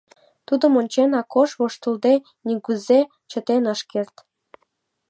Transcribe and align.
Тудым 0.47 0.73
ончен, 0.79 1.11
Акош 1.21 1.49
воштылде 1.59 2.13
нигузе 2.47 2.99
чытен 3.29 3.63
ыш 3.73 3.79
керт. 3.91 4.15